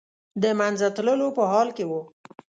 د 0.41 0.43
منځه 0.59 0.87
تللو 0.95 1.27
په 1.37 1.43
حال 1.51 1.69
کې 1.77 1.85
و. 1.89 1.91